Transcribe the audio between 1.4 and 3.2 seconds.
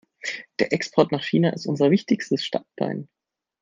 ist unser wichtigstes Standbein.